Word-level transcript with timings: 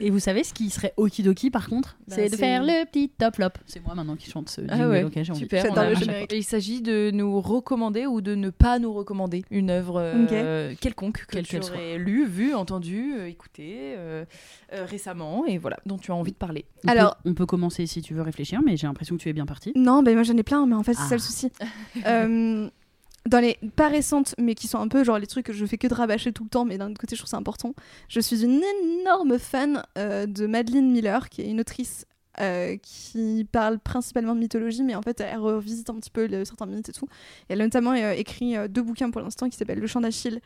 Et 0.00 0.10
vous 0.10 0.18
savez 0.18 0.42
ce 0.42 0.52
qui 0.52 0.70
serait 0.70 0.92
okidoki 0.96 1.50
par 1.50 1.68
contre 1.68 1.96
Bah, 2.08 2.16
C'est 2.16 2.28
de 2.28 2.34
faire 2.36 2.64
le 2.64 2.84
petit 2.84 3.10
top 3.10 3.36
flop. 3.36 3.50
C'est 3.66 3.78
moi 3.84 3.94
maintenant 3.94 4.16
qui 4.16 4.28
chante 4.28 4.48
ce 4.48 4.60
jingle 4.62 4.74
Ah 4.76 4.88
ouais, 4.88 5.06
j'ai 5.22 5.30
envie. 5.30 5.38
super. 5.40 5.64
On 5.70 5.74
a- 5.76 5.88
le 5.90 5.94
générique. 5.94 6.32
Il 6.32 6.42
s'agit 6.42 6.82
de 6.82 7.12
nous 7.12 7.40
recommander 7.40 8.04
ou 8.06 8.20
de 8.20 8.34
ne 8.34 8.50
pas 8.50 8.80
nous 8.80 8.92
recommander 8.92 9.44
une 9.52 9.70
œuvre 9.70 10.00
euh, 10.00 10.74
quelconque 10.80 11.24
que 11.26 11.36
Quelle 11.36 11.46
tu 11.46 11.58
aurais 11.58 11.96
lue, 11.98 12.26
vue, 12.26 12.54
entendue, 12.54 13.14
euh, 13.16 13.28
écoutée 13.28 13.94
euh, 13.96 14.24
euh, 14.72 14.84
récemment 14.84 15.46
et 15.46 15.58
voilà, 15.58 15.78
dont 15.86 15.96
tu 15.98 16.10
as 16.10 16.14
envie 16.16 16.32
de 16.32 16.36
parler. 16.38 16.64
On 16.78 16.88
peut- 16.88 16.92
Alors- 16.92 17.16
on 17.24 17.34
peut 17.34 17.46
commencer 17.46 17.86
si 17.86 18.02
tu 18.02 18.14
veux 18.14 18.22
réfléchir, 18.22 18.62
mais 18.66 18.76
j'ai 18.76 18.88
l'impression 18.88 19.16
que 19.16 19.22
tu 19.22 19.28
es 19.28 19.32
bien 19.32 19.46
parti. 19.46 19.72
Non, 19.76 20.02
ben 20.02 20.14
moi 20.14 20.24
j'en 20.24 20.36
ai 20.36 20.42
plein, 20.42 20.66
mais 20.66 20.74
en 20.74 20.82
fait 20.82 20.94
c'est 20.94 21.02
Ah. 21.04 21.08
ça 21.10 21.14
le 21.14 21.20
souci. 21.20 21.50
Dans 23.26 23.40
les 23.40 23.58
pas 23.76 23.88
récentes, 23.88 24.34
mais 24.38 24.54
qui 24.54 24.68
sont 24.68 24.78
un 24.78 24.88
peu 24.88 25.02
genre 25.02 25.18
les 25.18 25.26
trucs 25.26 25.46
que 25.46 25.52
je 25.54 25.64
fais 25.64 25.78
que 25.78 25.86
de 25.86 25.94
rabâcher 25.94 26.32
tout 26.32 26.44
le 26.44 26.50
temps, 26.50 26.66
mais 26.66 26.76
d'un 26.76 26.92
côté 26.92 27.16
je 27.16 27.20
trouve 27.22 27.30
ça 27.30 27.38
important. 27.38 27.74
Je 28.08 28.20
suis 28.20 28.44
une 28.44 28.62
énorme 29.00 29.38
fan 29.38 29.82
euh, 29.96 30.26
de 30.26 30.46
Madeleine 30.46 30.90
Miller, 30.90 31.30
qui 31.30 31.40
est 31.40 31.48
une 31.48 31.60
autrice 31.60 32.04
euh, 32.40 32.76
qui 32.82 33.46
parle 33.50 33.78
principalement 33.78 34.34
de 34.34 34.40
mythologie, 34.40 34.82
mais 34.82 34.94
en 34.94 35.00
fait 35.00 35.20
elle 35.20 35.38
revisite 35.38 35.88
un 35.88 35.94
petit 35.94 36.10
peu 36.10 36.26
le- 36.26 36.44
certains 36.44 36.66
mythes 36.66 36.90
et 36.90 36.92
tout. 36.92 37.08
Elle 37.48 37.62
a 37.62 37.64
notamment 37.64 37.92
euh, 37.92 38.12
écrit 38.12 38.56
deux 38.68 38.82
bouquins 38.82 39.10
pour 39.10 39.22
l'instant 39.22 39.48
qui 39.48 39.56
s'appellent 39.56 39.80
Le 39.80 39.86
Chant 39.86 40.02
d'Achille 40.02 40.40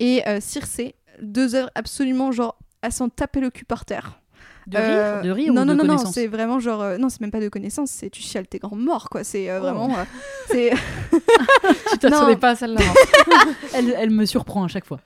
et 0.00 0.22
Circé, 0.40 0.96
deux 1.22 1.54
œuvres 1.54 1.70
absolument 1.76 2.32
genre 2.32 2.58
à 2.82 2.90
s'en 2.90 3.08
taper 3.10 3.38
le 3.40 3.50
cul 3.50 3.64
par 3.64 3.84
terre. 3.84 4.20
De 4.66 4.78
Euh, 4.78 5.12
rire, 5.14 5.22
de 5.22 5.30
rire 5.30 5.52
non, 5.52 5.62
ou 5.62 5.64
non, 5.66 5.74
de 5.74 5.82
non, 5.86 5.98
c'est 6.12 6.26
vraiment 6.26 6.58
genre. 6.58 6.80
euh, 6.82 6.96
non, 6.98 7.08
c'est 7.10 7.20
même 7.20 7.30
pas 7.30 7.40
de 7.40 7.48
connaissance, 7.48 7.90
c'est 7.90 8.08
tu 8.10 8.22
chiales 8.22 8.46
tes 8.46 8.58
grands 8.58 8.76
morts, 8.76 9.08
quoi. 9.10 9.22
C'est 9.24 9.50
euh, 9.50 9.60
vraiment. 9.60 9.90
euh, 9.96 10.04
c'est. 10.50 10.72
Tu 11.92 11.98
t'attendais 11.98 12.36
pas 12.36 12.50
à 12.50 12.56
celle-là. 12.56 12.80
hein. 12.80 13.54
elle, 13.74 13.94
elle 13.98 14.10
me 14.10 14.24
surprend 14.24 14.64
à 14.64 14.68
chaque 14.68 14.86
fois. 14.86 15.00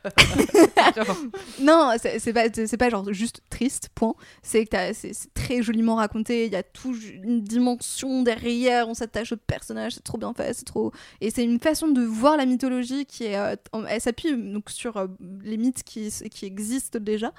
non, 1.61 1.93
c'est 2.01 2.33
pas, 2.33 2.45
c'est 2.53 2.77
pas 2.77 2.89
genre 2.91 3.13
juste 3.13 3.41
triste, 3.51 3.89
point. 3.95 4.15
C'est 4.43 4.65
que 4.65 4.71
t'as- 4.71 4.95
c'est 4.95 5.13
très 5.35 5.63
joliment 5.63 5.97
raconté, 5.97 6.47
il 6.47 6.53
y 6.53 6.57
a 6.57 6.63
tout 6.63 6.95
une 7.25 7.43
dimension 7.43 8.23
derrière, 8.23 8.89
on 8.89 8.95
s'attache 8.95 9.33
au 9.33 9.37
personnage, 9.37 9.95
c'est 9.95 10.05
trop 10.05 10.19
bien 10.19 10.33
fait, 10.35 10.53
c'est 10.55 10.65
trop. 10.65 10.93
Et 11.21 11.31
c'est 11.31 11.45
une 11.45 11.61
façon 11.61 11.89
de 11.89 12.03
voir 12.03 12.37
la 12.37 12.47
mythologie 12.47 13.07
qui 13.07 13.25
est. 13.25 13.37
euh, 13.37 13.57
elle 13.89 14.01
s'appuie 14.01 14.37
donc 14.37 14.71
sur 14.71 14.97
euh, 14.97 15.07
les 15.43 15.57
mythes 15.57 15.83
qui, 15.85 16.13
qui 16.31 16.47
existent 16.47 16.99
déjà, 17.01 17.33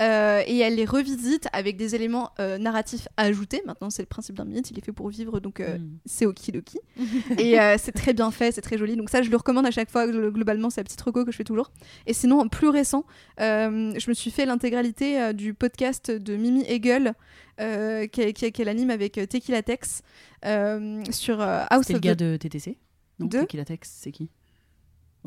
euh, 0.00 0.42
et 0.46 0.58
elle 0.58 0.76
les 0.76 0.84
revisite 0.84 1.48
avec 1.52 1.61
des 1.76 1.94
éléments 1.94 2.30
euh, 2.40 2.58
narratifs 2.58 3.06
ajoutés. 3.16 3.62
Maintenant, 3.66 3.88
c'est 3.90 4.02
le 4.02 4.06
principe 4.06 4.36
d'un 4.36 4.44
mythe, 4.44 4.70
il 4.70 4.78
est 4.78 4.84
fait 4.84 4.92
pour 4.92 5.08
vivre, 5.08 5.38
donc 5.40 5.60
euh, 5.60 5.78
Mm. 5.78 5.98
c'est 6.04 6.26
okidoki. 6.26 6.78
et 7.38 7.60
euh, 7.60 7.76
c'est 7.78 7.92
très 7.92 8.12
bien 8.12 8.30
fait, 8.30 8.50
c'est 8.52 8.60
très 8.60 8.76
joli. 8.78 8.96
Donc 8.96 9.08
ça, 9.10 9.22
je 9.22 9.30
le 9.30 9.36
recommande 9.36 9.66
à 9.66 9.70
chaque 9.70 9.90
fois. 9.90 10.06
glo- 10.06 10.30
Globalement, 10.32 10.68
c'est 10.70 10.80
la 10.80 10.84
petite 10.84 11.00
reco 11.00 11.24
que 11.24 11.30
je 11.30 11.36
fais 11.36 11.44
toujours. 11.44 11.70
Et 12.06 12.12
sinon, 12.14 12.40
en 12.40 12.48
plus 12.48 12.68
récent, 12.68 13.04
euh, 13.40 13.92
je 13.96 14.10
me 14.10 14.14
suis 14.14 14.30
fait 14.30 14.44
l'intégralité 14.46 15.20
euh, 15.20 15.32
du 15.32 15.54
podcast 15.54 16.10
de 16.10 16.36
Mimi 16.36 16.64
Hegel, 16.66 17.14
euh, 17.60 18.06
qu'elle 18.08 18.32
qui, 18.32 18.50
qu'elle 18.50 18.68
anime 18.68 18.90
avec 18.90 19.18
euh, 19.18 19.26
Tequila 19.26 19.62
Tex, 19.62 20.02
euh, 20.44 21.02
sur 21.10 21.40
euh, 21.40 21.64
House 21.70 21.84
C'est 21.86 21.92
le 21.92 21.98
of 21.98 22.02
gars 22.02 22.14
the- 22.16 22.18
de 22.18 22.36
TTC 22.36 22.76
Non, 23.20 23.26
De 23.26 23.38
c'est 23.40 23.46
qui? 23.46 23.56
La 23.56 23.64
texte 23.64 23.94
C'est 24.00 24.10
qui 24.12 24.28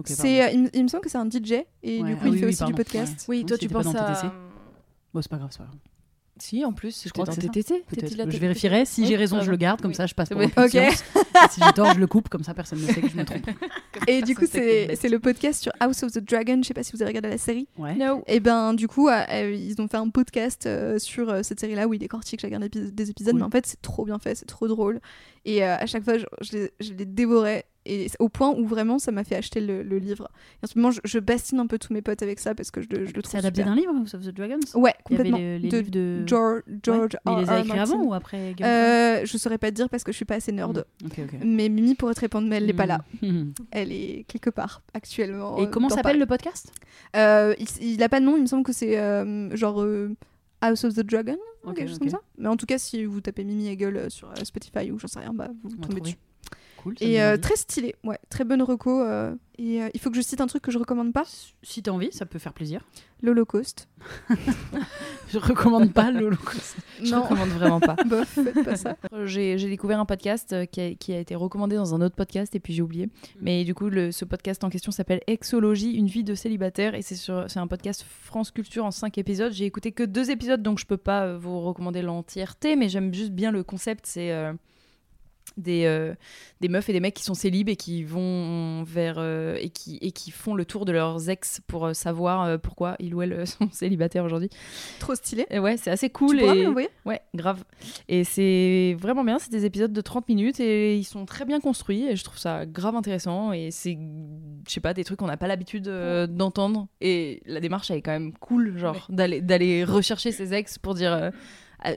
C'est, 0.06 0.44
euh, 0.44 0.50
il, 0.52 0.64
me- 0.64 0.70
il 0.74 0.84
me 0.84 0.88
semble 0.90 1.04
que 1.04 1.10
c'est 1.10 1.18
un 1.18 1.30
DJ 1.30 1.64
et 1.84 2.02
Ouais, 2.02 2.10
du 2.10 2.16
coup 2.16 2.22
ah 2.24 2.28
il 2.28 2.32
oui, 2.32 2.38
fait 2.40 2.46
oui, 2.46 2.50
aussi 2.50 2.58
pardon, 2.60 2.72
du 2.72 2.76
podcast. 2.76 3.14
ouais. 3.30 3.36
Oui, 3.38 3.42
Non, 3.42 3.48
toi 3.48 3.58
tu 3.58 3.68
penses 3.70 3.96
à. 3.96 4.34
Bon, 5.14 5.22
c'est 5.22 5.30
pas 5.30 5.38
grave, 5.38 5.50
c'est 5.52 5.60
pas 5.60 5.64
grave. 5.66 5.78
Si, 6.38 6.66
en 6.66 6.74
plus, 6.74 7.04
je 7.06 7.10
crois 7.12 7.24
dans 7.24 7.34
que 7.34 7.42
c'est 7.42 7.84
Je 8.30 8.38
vérifierai. 8.40 8.86
Si 8.86 9.06
j'ai 9.06 9.16
raison, 9.16 9.42
je 9.42 9.50
le 9.50 9.56
garde. 9.56 9.82
Comme 9.82 9.94
ça, 9.94 10.06
je 10.06 10.14
passe 10.14 10.28
pour 10.30 10.38
Oui. 10.40 10.46
un 10.46 10.50
peu 10.50 10.62
de 10.64 10.66
Ok. 10.66 10.72
science. 10.72 11.04
Et 11.16 11.50
si 11.52 11.62
j'ai 11.66 11.72
tort, 11.74 11.94
je 11.94 12.00
le 12.00 12.08
coupe. 12.08 12.28
Comme 12.28 12.44
ça, 12.44 12.54
personne 12.54 12.82
ne 12.82 12.88
sait 12.88 13.00
que 13.00 13.08
je 13.08 13.16
me 13.16 13.24
trompe. 13.24 13.48
Et 14.08 14.22
du 14.22 14.36
coup, 14.36 14.46
c'est, 14.46 14.98
le 15.08 15.20
podcast 15.20 15.64
sur 15.64 15.72
House 15.80 16.04
of 16.04 16.12
the 16.12 16.20
Dragon. 16.20 16.60
Je 16.62 16.68
sais 16.68 16.74
pas 16.74 16.84
si 16.84 16.92
vous 16.92 17.02
avez 17.02 17.10
regardé 17.12 17.30
la 17.30 17.38
série. 17.38 17.70
Ouais. 17.78 17.96
No. 17.96 18.22
Et 18.28 18.42
ben 18.42 18.74
du 18.74 18.88
coup, 18.90 19.08
euh, 19.08 19.22
euh, 19.32 19.54
ils 19.54 19.82
ont 19.82 19.88
fait 19.88 19.98
un 19.98 20.10
podcast 20.10 20.66
euh, 20.66 21.00
sur 21.00 21.30
euh, 21.30 21.42
cette 21.42 21.60
série-là 21.62 21.88
où 21.88 21.94
ils 21.94 22.00
décortiquent 22.00 22.42
chacun 22.42 22.60
des, 22.60 22.68
épis- 22.68 22.92
des 22.92 23.10
épisodes. 23.10 23.36
Mais 23.36 23.44
en 23.44 23.50
fait, 23.50 23.66
c'est 23.66 23.82
trop 23.82 24.04
bien 24.04 24.20
fait, 24.20 24.36
c'est 24.36 24.46
trop 24.46 24.68
drôle. 24.68 25.00
Et 25.46 25.64
à 25.64 25.86
chaque 25.86 26.04
fois, 26.04 26.18
je, 26.18 26.26
je 26.42 26.52
les, 26.58 26.72
je 26.82 26.94
les 26.94 27.06
dévorais. 27.06 27.66
Et 27.86 28.08
au 28.20 28.30
point 28.30 28.52
où 28.52 28.66
vraiment, 28.66 28.98
ça 29.00 29.12
m'a 29.12 29.24
fait 29.24 29.36
acheter 29.36 29.62
le, 29.62 29.84
le 29.84 29.98
livre. 30.00 30.30
Et 30.62 30.66
en 30.66 30.68
ce 30.68 30.78
moment, 30.78 30.92
je, 30.92 31.02
je 31.04 31.20
bastine 31.20 31.60
un 31.60 31.68
peu 31.68 31.78
tous 31.78 31.94
mes 31.94 32.02
potes 32.02 32.24
avec 32.24 32.40
ça 32.40 32.56
parce 32.56 32.72
que 32.72 32.82
je, 32.82 32.88
le- 32.90 33.06
je 33.06 33.14
le 33.14 33.22
trouve 33.22 33.32
C'est 33.32 33.38
adapté 33.38 33.64
d'un 33.64 33.76
livre, 33.76 33.94
House 33.96 34.14
of 34.16 34.22
the 34.24 34.30
Dragons 34.30 34.60
Ouais, 34.74 34.94
Il 35.10 35.18
y 35.18 35.20
avait 35.20 35.30
complètement. 35.30 35.38
les, 35.38 35.60
les 35.60 35.82
de. 35.84 36.24
George, 36.28 36.64
George 36.84 37.14
Ouais. 37.14 37.20
Mais 37.26 37.32
il 37.34 37.38
les 37.40 37.46
R. 37.46 37.52
a 37.52 37.56
R. 37.58 37.66
écrits 37.66 37.80
avant 37.80 38.02
ou 38.04 38.14
après 38.14 38.54
Game 38.56 38.68
Euh, 38.68 39.26
je 39.26 39.38
saurais 39.38 39.58
pas 39.58 39.70
te 39.70 39.76
dire 39.76 39.90
parce 39.90 40.04
que 40.04 40.12
je 40.12 40.16
suis 40.16 40.26
pas 40.26 40.36
assez 40.36 40.52
nerd. 40.52 40.86
Mm. 41.04 41.08
Ok. 41.08 41.20
Mais 41.44 41.70
Mimi 41.70 41.96
pourrait 41.96 42.14
te 42.16 42.22
répondre, 42.22 42.48
mais 42.48 42.56
elle 42.58 42.66
n'est 42.66 42.74
pas 42.74 42.86
là. 42.88 43.02
Mm. 43.22 43.52
Elle 43.72 43.92
est 43.92 44.26
quelque 44.28 44.50
part 44.50 44.82
actuellement. 44.94 45.58
Et 45.60 45.70
comment 45.70 45.90
s'appelle 45.90 46.18
le 46.20 46.26
podcast? 46.26 46.72
Euh, 47.16 47.54
il, 47.60 47.68
il 47.94 48.04
a 48.04 48.10
pas 48.10 48.20
de 48.20 48.26
nom, 48.26 48.36
il 48.36 48.42
me 48.42 48.48
semble 48.48 48.64
que 48.64 48.74
c'est 48.74 48.98
euh, 48.98 49.56
genre 49.56 49.82
euh, 49.82 50.16
House 50.62 50.84
of 50.86 50.94
the 50.96 51.02
Dragon, 51.02 51.38
quelque 51.76 51.90
chose 51.90 52.00
comme 52.00 52.10
ça. 52.10 52.22
Mais 52.38 52.48
en 52.48 52.58
tout 52.58 52.66
cas, 52.66 52.78
si 52.78 53.06
vous 53.06 53.22
tapez 53.22 53.44
Mimi 53.44 53.68
Hegel 53.68 54.10
sur 54.10 54.32
Spotify 54.44 54.92
ou 54.92 54.98
j'en 55.00 55.08
sais 55.08 55.20
rien, 55.20 55.34
bah, 55.34 55.50
vous 55.64 55.70
On 55.78 55.82
tombez 55.82 56.02
dessus. 56.02 56.16
Cool. 56.86 57.00
ça 57.00 57.06
me 57.06 57.10
Et 57.10 57.20
euh, 57.22 57.36
très 57.38 57.56
stylé, 57.56 57.96
ouais, 58.04 58.20
très 58.30 58.44
bonne 58.44 58.62
reco. 58.62 59.02
euh, 59.02 59.34
et 59.58 59.82
euh, 59.82 59.90
il 59.96 60.00
faut 60.00 60.12
que 60.12 60.18
je 60.18 60.22
cite 60.22 60.40
un 60.40 60.46
truc 60.48 60.62
que 60.62 60.70
je 60.72 60.78
recommande 60.78 61.12
pas 61.14 61.24
Si 61.64 61.82
t'as 61.82 61.90
envie, 61.92 62.12
ça 62.12 62.26
peut 62.28 62.38
faire 62.40 62.54
plaisir. 62.54 62.82
l'Holocauste. 63.24 63.88
Je 65.30 65.40
recommande 65.40 65.92
pas 65.94 66.12
l'Holocauste. 66.12 66.78
Je 67.04 67.12
Non, 67.12 67.24
recommande 67.24 67.50
vraiment 67.50 67.80
pas. 67.80 67.96
bof, 68.06 68.28
faites 68.28 68.64
pas 68.64 68.76
ça. 68.76 68.96
J'ai 69.26 69.56
découvert 69.58 70.00
un 70.00 70.06
podcast 70.06 70.56
qui 70.72 70.82
a, 70.82 70.94
qui 70.94 71.14
a 71.14 71.20
été 71.20 71.34
recommandé 71.36 71.76
dans 71.76 71.96
un 71.96 72.02
autre 72.02 72.16
podcast 72.16 72.54
et 72.56 72.60
puis 72.60 72.74
j'ai 72.74 72.82
oublié. 72.84 73.10
Mais 73.42 73.64
du 73.64 73.74
coup, 73.74 73.90
le, 73.90 74.12
ce 74.12 74.24
podcast 74.26 74.64
en 74.64 74.70
question 74.70 74.92
s'appelle 74.92 75.22
Exologie, 75.28 75.94
une 75.94 76.08
vie 76.08 76.24
de 76.24 76.36
célibataire 76.36 76.94
et 76.94 77.02
c'est 77.02 77.16
sur- 77.16 77.46
c'est 77.48 77.60
un 77.60 77.68
podcast 77.68 78.06
France 78.08 78.52
Culture 78.52 78.86
en 78.86 78.92
5 78.92 79.18
épisodes. 79.18 79.52
J'ai 79.52 79.66
écouté 79.66 79.92
que 79.92 80.04
deux 80.04 80.30
épisodes 80.30 80.62
donc 80.62 80.78
je 80.80 80.86
peux 80.86 80.98
pas 80.98 81.36
vous 81.36 81.60
recommander 81.62 82.02
l'entièreté, 82.04 82.76
mais 82.76 82.88
j'aime 82.90 83.14
juste 83.14 83.32
bien 83.32 83.52
le 83.52 83.64
concept. 83.64 84.06
C'est 84.06 84.32
des, 85.58 85.86
euh, 85.86 86.14
des 86.62 86.68
meufs 86.68 86.90
et 86.90 86.94
des 86.94 87.00
mecs 87.00 87.14
qui 87.14 87.24
sont 87.24 87.34
célibes 87.34 87.70
et 87.70 87.76
qui 87.76 88.04
vont 88.04 88.84
vers 88.84 89.16
euh, 89.18 89.58
et, 89.60 89.70
qui, 89.70 89.98
et 90.02 90.12
qui 90.12 90.32
font 90.32 90.54
le 90.54 90.66
tour 90.66 90.86
de 90.86 90.92
leurs 90.92 91.30
ex 91.30 91.62
pour 91.68 91.86
euh, 91.86 91.94
savoir 91.94 92.60
pourquoi 92.60 92.96
ils 93.00 93.14
ou 93.16 93.22
elles 93.22 93.48
sont 93.48 93.70
célibataires 93.72 94.26
aujourd'hui. 94.26 94.50
Trop 95.00 95.16
stylé. 95.16 95.46
Et 95.50 95.60
ouais, 95.60 95.78
c'est 95.78 95.92
assez 95.92 96.08
Tu 96.10 96.14
cool. 96.14 96.38
me 96.38 96.64
l'envoyer 96.66 96.90
Ouais, 97.06 97.22
grave. 97.34 97.64
Et 98.10 98.24
c'est 98.24 98.98
vraiment 99.00 99.24
bien, 99.24 99.40
c'est 99.40 99.52
des 99.52 99.66
épisodes 99.66 99.94
de 99.94 100.02
30 100.02 100.28
minutes 100.28 100.60
et 100.60 100.98
ils 100.98 101.04
sont 101.04 101.26
très 101.26 101.46
bien 101.46 101.60
construits 101.60 102.06
et 102.08 102.16
je 102.16 102.24
trouve 102.24 102.38
ça 102.38 102.66
grave 102.66 102.96
intéressant 102.96 103.54
et 103.54 103.72
c'est, 103.72 103.98
je 104.68 104.74
sais 104.74 104.82
pas, 104.82 104.94
des 104.94 105.04
trucs 105.04 105.20
qu'on 105.20 105.28
n'a 105.28 105.38
pas 105.38 105.48
l'habitude 105.48 105.84
d'entendre 106.30 106.88
et 107.02 107.42
la 107.46 107.60
démarche 107.60 107.92
elle 107.92 107.98
est 107.98 108.02
quand 108.02 108.12
même 108.12 108.34
cool, 108.34 108.78
genre 108.78 109.06
d'aller, 109.10 109.42
d'aller 109.42 109.84
rechercher 109.84 110.32
ses 110.32 110.54
ex 110.54 110.78
pour 110.80 110.96
dire 110.96 111.32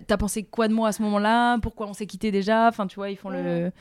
t'as 0.06 0.16
pensé 0.16 0.44
quoi 0.44 0.68
de 0.68 0.74
moi 0.74 0.88
à 0.88 0.92
ce 0.92 1.02
moment-là, 1.02 1.58
pourquoi 1.58 1.86
on 1.86 1.92
s'est 1.92 2.06
quitté 2.06 2.30
déjà, 2.30 2.68
enfin 2.68 2.86
tu 2.86 2.96
vois, 2.96 3.10
ils 3.10 3.16
font 3.16 3.30
le... 3.30 3.72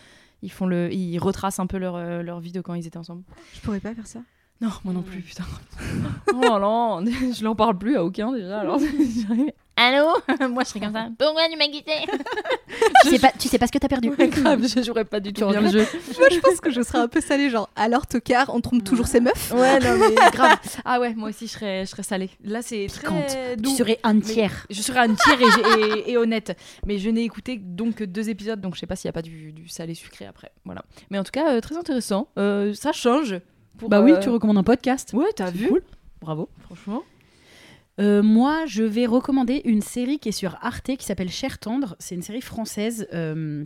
Ils, 0.43 0.51
font 0.51 0.67
le, 0.67 0.93
ils 0.93 1.17
retracent 1.17 1.59
un 1.59 1.65
peu 1.65 1.77
leur, 1.77 1.95
euh, 1.95 2.21
leur 2.21 2.39
vie 2.39 2.51
de 2.51 2.61
quand 2.61 2.75
ils 2.75 2.85
étaient 2.85 2.99
ensemble. 2.99 3.23
Je 3.55 3.59
pourrais 3.61 3.79
pas 3.79 3.95
faire 3.95 4.05
ça. 4.05 4.19
Non, 4.61 4.69
moi 4.83 4.93
non 4.93 5.01
plus, 5.01 5.21
putain. 5.21 5.43
oh 6.33 6.59
non, 6.59 7.03
je 7.05 7.43
n'en 7.43 7.55
parle 7.55 7.77
plus 7.77 7.95
à 7.95 8.03
aucun 8.03 8.31
déjà. 8.31 8.59
Alors, 8.59 8.79
j'arrive. 9.27 9.51
Allô? 9.79 10.07
Moi 10.49 10.63
je 10.63 10.69
serais 10.69 10.79
comme 10.79 10.93
ça. 10.93 11.09
Pourquoi 11.19 11.43
tu 11.51 11.55
m'as 11.55 11.67
quitté? 11.67 11.91
Tu, 13.03 13.09
sais 13.09 13.19
pas, 13.19 13.31
tu 13.37 13.47
sais 13.47 13.57
pas 13.57 13.67
ce 13.67 13.71
que 13.71 13.77
t'as 13.77 13.87
perdu. 13.87 14.09
Grave, 14.09 14.61
je 14.67 14.81
jouerais 14.83 15.05
pas 15.05 15.19
du 15.19 15.33
tout 15.33 15.47
bien 15.47 15.61
le 15.61 15.69
jeu. 15.69 15.85
Moi, 16.19 16.27
je 16.31 16.39
pense 16.39 16.59
que 16.61 16.71
je 16.71 16.81
serais 16.81 16.99
un 16.99 17.07
peu 17.07 17.21
salée, 17.21 17.49
genre, 17.49 17.69
alors 17.75 18.07
tocard, 18.07 18.51
on 18.53 18.61
trompe 18.61 18.83
toujours 18.83 19.07
ses 19.07 19.19
meufs. 19.19 19.51
Ouais, 19.53 19.79
non, 19.79 19.97
mais 19.97 20.15
grave. 20.31 20.57
Ah 20.85 20.99
ouais, 20.99 21.13
moi 21.15 21.29
aussi 21.29 21.47
je 21.47 21.51
serais, 21.53 21.85
je 21.85 21.89
serais 21.91 22.03
salée. 22.03 22.29
Là, 22.43 22.61
c'est 22.61 22.87
très 22.87 23.07
Tu 23.55 23.61
doux. 23.61 23.69
serais 23.75 23.99
entière. 24.03 24.65
Je 24.69 24.81
serais 24.81 25.01
entière 25.01 25.41
et, 25.41 25.45
j'ai- 25.51 25.99
et- 25.99 26.11
et 26.11 26.17
honnête. 26.17 26.57
Mais 26.85 26.97
je 26.97 27.09
n'ai 27.09 27.23
écouté 27.23 27.57
donc 27.57 27.95
que 27.95 28.03
deux 28.03 28.29
épisodes, 28.29 28.59
donc 28.61 28.75
je 28.75 28.79
sais 28.79 28.87
pas 28.87 28.95
s'il 28.95 29.07
n'y 29.07 29.11
a 29.11 29.13
pas 29.13 29.21
du, 29.21 29.51
du 29.51 29.67
salé 29.67 29.93
sucré 29.93 30.25
après. 30.25 30.51
Voilà. 30.65 30.83
Mais 31.09 31.17
en 31.19 31.23
tout 31.23 31.31
cas, 31.31 31.53
euh, 31.53 31.61
très 31.61 31.77
intéressant. 31.77 32.27
Euh, 32.37 32.73
ça 32.73 32.91
change. 32.91 33.35
pour, 33.77 33.89
Bah 33.89 34.01
oui, 34.01 34.11
euh, 34.11 34.19
tu 34.19 34.29
recommandes 34.29 34.57
un 34.57 34.63
podcast. 34.63 35.11
Ouais, 35.13 35.25
t'as 35.35 35.51
vu 35.51 35.67
cool. 35.67 35.81
Bravo, 36.21 36.49
franchement. 36.65 37.03
Euh, 37.99 38.21
moi, 38.21 38.65
je 38.67 38.83
vais 38.83 39.05
recommander 39.07 39.61
une 39.65 39.81
série 39.81 40.19
qui 40.19 40.29
est 40.29 40.33
sur 40.33 40.55
Arte 40.61 40.95
qui 40.97 41.05
s'appelle 41.05 41.29
Cher 41.29 41.57
Tendre. 41.57 41.95
C'est 41.99 42.13
une 42.15 42.21
série 42.21 42.41
française 42.41 43.07
euh, 43.11 43.65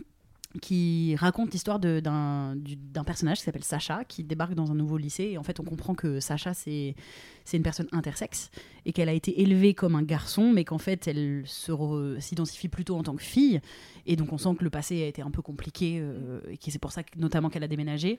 qui 0.62 1.14
raconte 1.16 1.52
l'histoire 1.52 1.78
d'un 1.78 2.56
du- 2.56 2.76
d'un 2.76 3.04
personnage 3.04 3.38
qui 3.38 3.44
s'appelle 3.44 3.64
Sacha 3.64 4.04
qui 4.04 4.24
débarque 4.24 4.54
dans 4.54 4.70
un 4.70 4.74
nouveau 4.74 4.96
lycée. 4.96 5.24
Et 5.32 5.38
en 5.38 5.42
fait, 5.42 5.60
on 5.60 5.64
comprend 5.64 5.94
que 5.94 6.18
Sacha, 6.20 6.54
c'est 6.54 6.94
une 7.52 7.62
personne 7.62 7.88
intersexe 7.92 8.50
et 8.86 8.92
qu'elle 8.92 9.10
a 9.10 9.12
été 9.14 9.42
élevée 9.42 9.74
comme 9.74 9.96
un 9.96 10.02
garçon, 10.02 10.50
mais 10.50 10.64
qu'en 10.64 10.78
fait, 10.78 11.06
elle 11.08 11.44
s'identifie 11.46 12.68
plutôt 12.68 12.96
en 12.96 13.02
tant 13.02 13.14
que 13.16 13.22
fille. 13.22 13.60
Et 14.06 14.16
donc, 14.16 14.32
on 14.32 14.38
sent 14.38 14.54
que 14.58 14.64
le 14.64 14.70
passé 14.70 15.02
a 15.02 15.06
été 15.06 15.20
un 15.20 15.30
peu 15.30 15.42
compliqué 15.42 15.98
euh, 16.00 16.40
et 16.50 16.56
que 16.56 16.70
c'est 16.70 16.78
pour 16.78 16.92
ça 16.92 17.02
notamment 17.18 17.50
qu'elle 17.50 17.64
a 17.64 17.68
déménagé. 17.68 18.18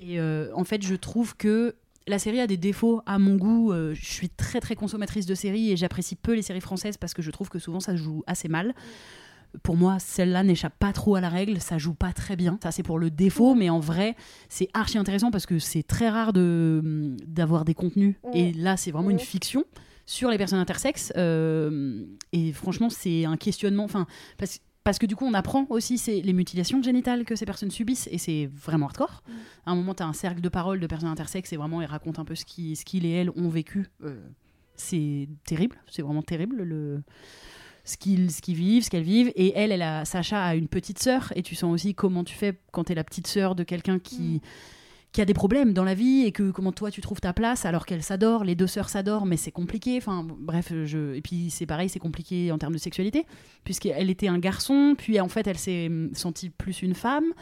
Et 0.00 0.20
en 0.20 0.62
fait, 0.62 0.82
je 0.82 0.94
trouve 0.94 1.36
que 1.36 1.74
la 2.08 2.18
série 2.18 2.40
a 2.40 2.46
des 2.46 2.56
défauts 2.56 3.02
à 3.06 3.18
mon 3.18 3.36
goût. 3.36 3.72
Euh, 3.72 3.94
je 3.94 4.04
suis 4.04 4.28
très 4.28 4.60
très 4.60 4.74
consommatrice 4.74 5.26
de 5.26 5.34
séries 5.34 5.70
et 5.72 5.76
j'apprécie 5.76 6.16
peu 6.16 6.34
les 6.34 6.42
séries 6.42 6.60
françaises 6.60 6.96
parce 6.96 7.14
que 7.14 7.22
je 7.22 7.30
trouve 7.30 7.48
que 7.48 7.58
souvent 7.58 7.80
ça 7.80 7.92
se 7.92 8.02
joue 8.02 8.22
assez 8.26 8.48
mal. 8.48 8.74
Pour 9.62 9.76
moi, 9.76 9.98
celle-là 9.98 10.42
n'échappe 10.42 10.78
pas 10.78 10.92
trop 10.92 11.14
à 11.14 11.22
la 11.22 11.30
règle, 11.30 11.58
ça 11.60 11.78
joue 11.78 11.94
pas 11.94 12.12
très 12.12 12.36
bien. 12.36 12.58
Ça, 12.62 12.70
c'est 12.70 12.82
pour 12.82 12.98
le 12.98 13.10
défaut, 13.10 13.54
mais 13.54 13.70
en 13.70 13.80
vrai, 13.80 14.14
c'est 14.50 14.68
archi 14.74 14.98
intéressant 14.98 15.30
parce 15.30 15.46
que 15.46 15.58
c'est 15.58 15.82
très 15.82 16.10
rare 16.10 16.34
de 16.34 17.16
d'avoir 17.26 17.64
des 17.64 17.74
contenus. 17.74 18.16
Et 18.34 18.52
là, 18.52 18.76
c'est 18.76 18.90
vraiment 18.90 19.10
une 19.10 19.18
fiction 19.18 19.64
sur 20.04 20.30
les 20.30 20.38
personnes 20.38 20.58
intersexes. 20.58 21.12
Euh, 21.16 22.04
et 22.32 22.52
franchement, 22.52 22.90
c'est 22.90 23.24
un 23.24 23.36
questionnement. 23.36 23.84
Enfin, 23.84 24.06
parce, 24.36 24.60
parce 24.84 24.98
que 24.98 25.06
du 25.06 25.16
coup, 25.16 25.26
on 25.26 25.34
apprend 25.34 25.66
aussi 25.70 25.98
c'est 25.98 26.20
les 26.20 26.32
mutilations 26.32 26.82
génitales 26.82 27.24
que 27.24 27.36
ces 27.36 27.44
personnes 27.44 27.70
subissent 27.70 28.08
et 28.10 28.18
c'est 28.18 28.48
vraiment 28.52 28.86
hardcore. 28.86 29.22
À 29.66 29.72
un 29.72 29.74
moment, 29.74 29.94
tu 29.94 30.02
as 30.02 30.06
un 30.06 30.12
cercle 30.12 30.40
de 30.40 30.48
parole 30.48 30.80
de 30.80 30.86
personnes 30.86 31.10
intersexes 31.10 31.52
et 31.52 31.56
vraiment, 31.56 31.82
ils 31.82 31.86
racontent 31.86 32.22
un 32.22 32.24
peu 32.24 32.34
ce 32.34 32.44
qu'ils 32.44 32.76
ce 32.76 32.84
et 32.96 33.10
elles 33.10 33.30
ont 33.30 33.48
vécu. 33.48 33.88
Euh, 34.02 34.20
c'est 34.74 35.28
terrible, 35.44 35.76
c'est 35.90 36.02
vraiment 36.02 36.22
terrible 36.22 36.62
le 36.62 37.02
ce 37.84 37.96
qu'ils 37.96 38.30
ce 38.30 38.42
qu'ils 38.42 38.54
vivent, 38.54 38.84
ce 38.84 38.90
qu'elles 38.90 39.02
vivent. 39.02 39.32
Et 39.34 39.52
elle, 39.56 39.72
elle 39.72 39.82
a, 39.82 40.04
Sacha 40.04 40.42
a 40.42 40.54
une 40.54 40.68
petite 40.68 40.98
sœur 40.98 41.32
et 41.36 41.42
tu 41.42 41.54
sens 41.54 41.72
aussi 41.72 41.94
comment 41.94 42.24
tu 42.24 42.34
fais 42.34 42.58
quand 42.70 42.84
tu 42.84 42.92
es 42.92 42.94
la 42.94 43.04
petite 43.04 43.26
sœur 43.26 43.54
de 43.54 43.64
quelqu'un 43.64 43.98
qui 43.98 44.40
qui 45.12 45.20
a 45.20 45.24
des 45.24 45.34
problèmes 45.34 45.72
dans 45.72 45.84
la 45.84 45.94
vie 45.94 46.24
et 46.24 46.32
que 46.32 46.50
comment 46.50 46.72
toi 46.72 46.90
tu 46.90 47.00
trouves 47.00 47.20
ta 47.20 47.32
place 47.32 47.64
alors 47.64 47.86
qu'elle 47.86 48.02
s'adore, 48.02 48.44
les 48.44 48.54
deux 48.54 48.66
sœurs 48.66 48.88
s'adorent, 48.88 49.26
mais 49.26 49.36
c'est 49.36 49.50
compliqué. 49.50 49.96
Enfin 49.96 50.26
bref, 50.26 50.72
je... 50.84 51.14
et 51.14 51.22
puis 51.22 51.50
c'est 51.50 51.66
pareil, 51.66 51.88
c'est 51.88 51.98
compliqué 51.98 52.52
en 52.52 52.58
termes 52.58 52.74
de 52.74 52.78
sexualité 52.78 53.26
puisqu'elle 53.64 54.10
était 54.10 54.28
un 54.28 54.38
garçon, 54.38 54.94
puis 54.96 55.20
en 55.20 55.28
fait 55.28 55.46
elle 55.46 55.58
s'est 55.58 55.86
hum, 55.86 56.10
sentie 56.14 56.50
plus 56.50 56.82
une 56.82 56.94
femme. 56.94 57.32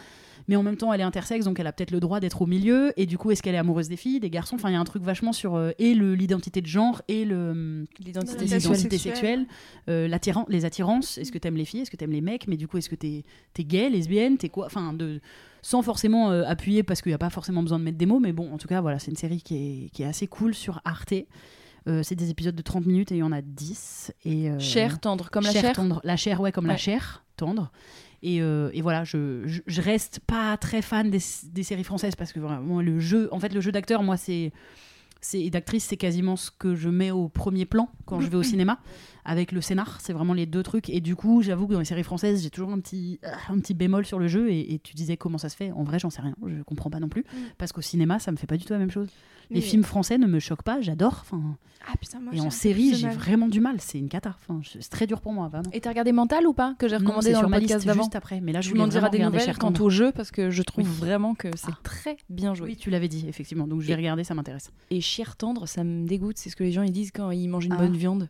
Mais 0.48 0.56
en 0.56 0.62
même 0.62 0.76
temps, 0.76 0.92
elle 0.92 1.00
est 1.00 1.04
intersexe, 1.04 1.44
donc 1.44 1.58
elle 1.58 1.66
a 1.66 1.72
peut-être 1.72 1.90
le 1.90 2.00
droit 2.00 2.20
d'être 2.20 2.42
au 2.42 2.46
milieu. 2.46 2.92
Et 2.96 3.06
du 3.06 3.18
coup, 3.18 3.30
est-ce 3.30 3.42
qu'elle 3.42 3.54
est 3.54 3.58
amoureuse 3.58 3.88
des 3.88 3.96
filles, 3.96 4.20
des 4.20 4.30
garçons? 4.30 4.56
Enfin, 4.56 4.70
il 4.70 4.74
y 4.74 4.76
a 4.76 4.80
un 4.80 4.84
truc 4.84 5.02
vachement 5.02 5.32
sur 5.32 5.54
euh, 5.56 5.72
et 5.78 5.94
le- 5.94 6.14
l'identité 6.14 6.60
de 6.60 6.66
genre 6.66 7.02
et 7.08 7.24
le 7.24 7.84
L'identité 7.98 8.46
sexuelle. 8.46 8.88
sexuelle, 8.88 9.46
euh, 9.88 10.08
les 10.48 10.64
attirances. 10.64 11.18
Est-ce 11.18 11.32
que 11.32 11.38
t'aimes 11.38 11.56
les 11.56 11.64
filles? 11.64 11.80
Est-ce 11.80 11.90
que 11.90 11.96
t'aimes 11.96 12.12
les 12.12 12.20
mecs? 12.20 12.46
Mais 12.48 12.56
du 12.56 12.68
coup, 12.68 12.78
est-ce 12.78 12.88
que 12.88 12.94
t'es 12.94 13.24
es 13.58 13.64
gay, 13.64 13.90
lesbienne? 13.90 14.36
T'es 14.38 14.48
quoi? 14.48 14.66
Enfin, 14.66 14.92
de 14.92 15.20
sans 15.62 15.82
forcément 15.82 16.30
euh, 16.30 16.44
appuyer 16.46 16.82
parce 16.84 17.02
qu'il 17.02 17.10
n'y 17.10 17.14
a 17.14 17.18
pas 17.18 17.30
forcément 17.30 17.62
besoin 17.62 17.78
de 17.80 17.84
mettre 17.84 17.98
des 17.98 18.06
mots. 18.06 18.20
Mais 18.20 18.32
bon, 18.32 18.52
en 18.52 18.58
tout 18.58 18.68
cas, 18.68 18.80
voilà, 18.80 18.98
c'est 19.00 19.10
une 19.10 19.16
série 19.16 19.42
qui 19.42 19.56
est, 19.86 19.88
qui 19.90 20.02
est 20.02 20.06
assez 20.06 20.26
cool 20.28 20.54
sur 20.54 20.80
Arte. 20.84 21.14
Euh, 21.88 22.02
c'est 22.02 22.14
des 22.16 22.30
épisodes 22.30 22.54
de 22.54 22.62
30 22.62 22.84
minutes 22.86 23.12
et 23.12 23.16
il 23.16 23.18
y 23.18 23.22
en 23.22 23.30
a 23.32 23.42
10. 23.42 24.12
Et, 24.24 24.50
euh, 24.50 24.58
Chair, 24.58 25.00
tendre, 25.00 25.30
comme 25.30 25.44
la 25.44 25.52
chair 25.52 25.62
chair? 25.62 25.72
tendre. 25.76 26.00
La 26.04 26.16
chair, 26.16 26.40
ouais, 26.40 26.52
comme 26.52 26.66
la 26.66 26.76
chair 26.76 27.24
tendre. 27.36 27.70
Et, 28.22 28.40
euh, 28.40 28.70
et 28.72 28.82
voilà, 28.82 29.04
je, 29.04 29.42
je, 29.46 29.60
je 29.66 29.80
reste 29.80 30.20
pas 30.26 30.56
très 30.56 30.82
fan 30.82 31.10
des, 31.10 31.20
des 31.44 31.62
séries 31.62 31.84
françaises 31.84 32.16
parce 32.16 32.32
que 32.32 32.40
vraiment 32.40 32.80
le 32.80 32.98
jeu, 32.98 33.28
en 33.32 33.38
fait, 33.38 33.52
le 33.52 33.60
jeu 33.60 33.72
d'acteur, 33.72 34.02
moi, 34.02 34.16
c'est 34.16 34.52
d'actrice, 35.50 35.84
c'est 35.84 35.96
quasiment 35.96 36.36
ce 36.36 36.50
que 36.50 36.74
je 36.74 36.88
mets 36.88 37.10
au 37.10 37.28
premier 37.28 37.64
plan 37.66 37.88
quand 38.04 38.20
je 38.20 38.28
vais 38.28 38.36
au 38.36 38.42
cinéma 38.42 38.78
avec 39.26 39.52
le 39.52 39.60
scénar. 39.60 40.00
C'est 40.00 40.12
vraiment 40.14 40.32
les 40.32 40.46
deux 40.46 40.62
trucs. 40.62 40.88
Et 40.88 41.00
du 41.00 41.16
coup, 41.16 41.42
j'avoue 41.42 41.66
que 41.66 41.72
dans 41.74 41.78
les 41.80 41.84
séries 41.84 42.02
françaises, 42.04 42.42
j'ai 42.42 42.50
toujours 42.50 42.70
un 42.70 42.80
petit 42.80 43.18
un 43.48 43.58
petit 43.58 43.74
bémol 43.74 44.06
sur 44.06 44.18
le 44.18 44.28
jeu. 44.28 44.50
Et, 44.50 44.72
et 44.74 44.78
tu 44.78 44.94
disais 44.94 45.16
comment 45.16 45.36
ça 45.38 45.48
se 45.50 45.56
fait 45.56 45.72
En 45.72 45.82
vrai, 45.84 45.98
j'en 45.98 46.10
sais 46.10 46.22
rien. 46.22 46.34
Je 46.46 46.62
comprends 46.62 46.88
pas 46.90 47.00
non 47.00 47.08
plus 47.08 47.24
parce 47.58 47.72
qu'au 47.72 47.82
cinéma, 47.82 48.18
ça 48.18 48.32
me 48.32 48.36
fait 48.36 48.46
pas 48.46 48.56
du 48.56 48.64
tout 48.64 48.72
la 48.72 48.78
même 48.78 48.90
chose. 48.90 49.08
Les 49.50 49.60
films 49.60 49.84
français 49.84 50.18
ne 50.18 50.26
me 50.26 50.40
choquent 50.40 50.64
pas. 50.64 50.80
J'adore. 50.80 51.18
Enfin, 51.20 51.40
Ah 51.88 51.94
putain, 52.00 52.18
moi 52.18 52.32
et 52.34 52.40
en 52.40 52.50
série, 52.50 52.94
j'ai 52.96 53.08
vraiment 53.08 53.46
du 53.46 53.60
mal. 53.60 53.76
C'est 53.80 53.96
une 53.98 54.08
cata. 54.08 54.34
Enfin, 54.40 54.60
c'est 54.64 54.88
très 54.90 55.06
dur 55.06 55.20
pour 55.20 55.32
moi, 55.32 55.46
vraiment. 55.46 55.70
Et 55.72 55.80
t'as 55.80 55.90
regardé 55.90 56.10
Mental 56.10 56.44
ou 56.48 56.52
pas 56.52 56.74
Que 56.80 56.88
j'ai 56.88 56.96
recommandé 56.96 57.30
dans 57.30 57.38
sur 57.38 57.46
le 57.46 57.50
ma 57.50 57.58
podcast 57.58 57.76
liste 57.80 57.86
d'avant. 57.86 58.02
juste 58.02 58.16
après. 58.16 58.40
Mais 58.40 58.50
là, 58.50 58.60
je 58.60 58.74
m'en 58.74 58.88
diras 58.88 59.08
vraiment 59.08 59.30
des 59.30 59.38
nouvelles 59.38 59.56
quant 59.56 59.72
au 59.78 59.88
jeu 59.88 60.10
parce 60.10 60.32
que 60.32 60.50
je 60.50 60.62
trouve 60.64 60.88
Oui. 60.88 60.96
vraiment 60.98 61.36
que 61.36 61.48
c'est 61.56 61.70
Ah. 61.70 61.78
très 61.84 62.16
bien 62.28 62.54
joué. 62.54 62.70
Oui, 62.70 62.76
tu 62.76 62.90
l'avais 62.90 63.06
dit, 63.06 63.26
effectivement. 63.28 63.68
Donc 63.68 63.82
je 63.82 63.86
vais 63.86 63.94
regarder, 63.94 64.24
ça 64.24 64.34
m'intéresse. 64.34 64.72
Et 64.90 65.00
chair 65.00 65.36
tendre, 65.36 65.66
ça 65.68 65.84
me 65.84 66.08
dégoûte. 66.08 66.38
C'est 66.38 66.50
ce 66.50 66.56
que 66.56 66.64
les 66.64 66.72
gens 66.72 66.82
ils 66.82 66.90
disent 66.90 67.12
quand 67.12 67.30
ils 67.30 67.46
mangent 67.46 67.66
une 67.66 67.72
Ah. 67.74 67.76
bonne 67.76 67.96
viande. 67.96 68.28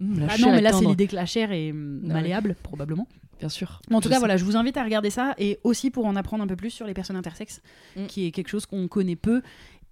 La 0.00 0.26
Ah 0.30 0.38
non, 0.38 0.50
mais 0.52 0.60
là, 0.60 0.72
c'est 0.72 0.84
l'idée 0.84 1.06
que 1.08 1.16
la 1.16 1.26
chair 1.26 1.50
est 1.52 1.70
hum, 1.72 2.00
Ah 2.04 2.06
ouais. 2.08 2.12
malléable, 2.14 2.56
probablement. 2.62 3.08
Bien 3.40 3.48
sûr. 3.48 3.80
Mais 3.88 3.96
en 3.96 4.00
tout 4.00 4.08
cas, 4.08 4.16
sais. 4.16 4.18
voilà, 4.20 4.36
je 4.36 4.44
vous 4.44 4.56
invite 4.56 4.76
à 4.76 4.82
regarder 4.84 5.10
ça 5.10 5.34
et 5.38 5.58
aussi 5.64 5.90
pour 5.90 6.06
en 6.06 6.16
apprendre 6.16 6.42
un 6.42 6.46
peu 6.46 6.56
plus 6.56 6.70
sur 6.70 6.86
les 6.86 6.94
personnes 6.94 7.16
intersexes, 7.16 7.62
Mm. 7.96 8.06
qui 8.06 8.26
est 8.26 8.30
quelque 8.32 8.48
chose 8.48 8.66
qu'on 8.66 8.88
connaît 8.88 9.16
peu. 9.16 9.42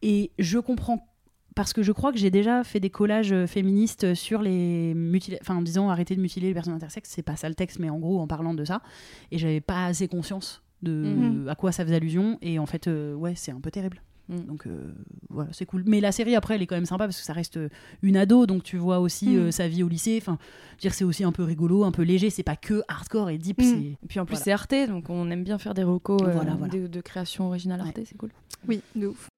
Et 0.02 0.30
je 0.38 0.58
comprends 0.58 1.08
parce 1.54 1.72
que 1.72 1.82
je 1.82 1.90
crois 1.92 2.12
que 2.12 2.18
j'ai 2.18 2.30
déjà 2.30 2.64
fait 2.64 2.80
des 2.80 2.90
collages 2.90 3.32
euh, 3.32 3.46
féministes 3.46 4.14
sur 4.14 4.42
les 4.42 4.92
mutilations, 4.94 5.42
enfin 5.42 5.62
disons 5.62 5.88
arrêter 5.90 6.14
de 6.14 6.20
mutiler 6.20 6.48
les 6.48 6.54
personnes 6.54 6.74
intersexes, 6.74 7.10
c'est 7.10 7.22
pas 7.22 7.36
ça 7.36 7.48
le 7.48 7.54
texte, 7.54 7.78
mais 7.78 7.88
en 7.88 7.98
gros 7.98 8.20
en 8.20 8.26
parlant 8.26 8.52
de 8.52 8.64
ça, 8.64 8.82
et 9.30 9.38
j'avais 9.38 9.60
pas 9.62 9.86
assez 9.86 10.06
conscience 10.06 10.62
de 10.82 10.92
Mhm. 10.92 11.48
à 11.48 11.54
quoi 11.54 11.72
ça 11.72 11.82
faisait 11.84 11.96
allusion, 11.96 12.36
et 12.42 12.58
en 12.58 12.66
fait, 12.66 12.88
euh, 12.88 13.14
ouais, 13.14 13.32
c'est 13.36 13.52
un 13.52 13.60
peu 13.60 13.70
terrible. 13.70 14.02
Mm. 14.28 14.40
Donc 14.46 14.66
euh, 14.66 14.92
voilà, 15.30 15.50
c'est 15.52 15.66
cool. 15.66 15.84
Mais 15.86 16.00
la 16.00 16.12
série 16.12 16.34
après, 16.34 16.54
elle 16.56 16.62
est 16.62 16.66
quand 16.66 16.74
même 16.74 16.86
sympa 16.86 17.04
parce 17.04 17.18
que 17.18 17.24
ça 17.24 17.32
reste 17.32 17.56
euh, 17.58 17.68
une 18.02 18.16
ado, 18.16 18.46
donc 18.46 18.62
tu 18.64 18.76
vois 18.76 18.98
aussi 18.98 19.28
Mm. 19.28 19.38
euh, 19.38 19.50
sa 19.50 19.68
vie 19.68 19.82
au 19.82 19.88
lycée. 19.88 20.18
Enfin, 20.20 20.38
je 20.70 20.74
veux 20.74 20.80
dire, 20.80 20.94
c'est 20.94 21.04
aussi 21.04 21.24
un 21.24 21.32
peu 21.32 21.42
rigolo, 21.44 21.84
un 21.84 21.92
peu 21.92 22.02
léger. 22.02 22.30
C'est 22.30 22.42
pas 22.42 22.56
que 22.56 22.82
hardcore 22.88 23.30
et 23.30 23.38
deep. 23.38 23.60
Mm. 23.60 23.64
Et 24.02 24.06
puis 24.08 24.18
en 24.20 24.24
plus 24.26 24.34
Voilà. 24.34 24.44
c'est 24.44 24.52
Arte, 24.52 24.88
donc 24.88 25.10
on 25.10 25.30
aime 25.30 25.44
bien 25.44 25.58
faire 25.58 25.74
des 25.74 25.84
recos 25.84 26.20
euh, 26.22 26.30
Voilà, 26.32 26.54
voilà. 26.54 26.72
De, 26.72 26.86
de 26.86 27.00
création 27.00 27.46
originale 27.46 27.80
Arte, 27.80 27.98
Ouais. 27.98 28.04
c'est 28.06 28.16
cool. 28.16 28.30
Oui, 28.68 28.80
de 28.94 29.06
ouf. 29.08 29.28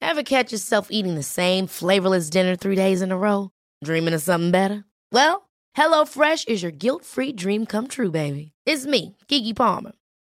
Ever 0.00 0.22
catch 0.24 0.52
yourself 0.52 0.88
eating 0.90 1.16
the 1.16 1.22
same 1.24 1.66
flavorless 1.66 2.30
dinner 2.30 2.56
three 2.56 2.76
days 2.76 3.02
in 3.02 3.10
a 3.10 3.16
row? 3.16 3.50
Dreaming 3.84 4.14
of 4.14 4.22
something 4.22 4.50
better? 4.50 4.84
Well, 5.12 5.48
HelloFresh 5.76 6.48
is 6.48 6.62
your 6.62 6.72
guilt-free 6.72 7.32
dream 7.34 7.66
come 7.66 7.88
true, 7.88 8.10
baby. 8.10 8.52
It's 8.64 8.86
me, 8.86 9.16
Kiki 9.28 9.54
Palmer. 9.54 9.92